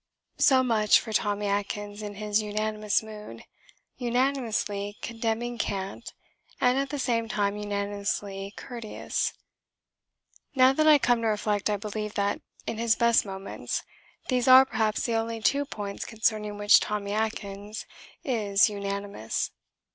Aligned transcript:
So 0.39 0.63
much 0.63 0.99
for 0.99 1.13
Tommy 1.13 1.45
Atkins 1.45 2.01
in 2.01 2.15
his 2.15 2.41
unanimous 2.41 3.03
mood 3.03 3.43
unanimously 3.97 4.97
condemning 5.03 5.59
cant 5.59 6.13
and 6.59 6.79
at 6.79 6.89
the 6.89 6.97
same 6.97 7.29
time 7.29 7.55
unanimously 7.55 8.51
courteous. 8.57 9.31
Now 10.55 10.73
that 10.73 10.87
I 10.87 10.97
come 10.97 11.21
to 11.21 11.27
reflect 11.27 11.69
I 11.69 11.77
believe 11.77 12.15
that, 12.15 12.41
in 12.65 12.79
his 12.79 12.95
best 12.95 13.27
moments, 13.27 13.83
these 14.27 14.47
are 14.47 14.65
perhaps 14.65 15.05
the 15.05 15.13
only 15.13 15.39
two 15.39 15.65
points 15.65 16.03
concerning 16.03 16.57
which 16.57 16.79
Tommy 16.79 17.11
Atkins 17.11 17.85
is 18.23 18.71
unanimous. 18.71 19.51